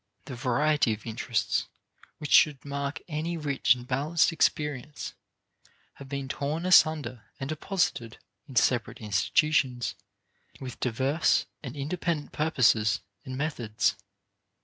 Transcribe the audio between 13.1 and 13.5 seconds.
and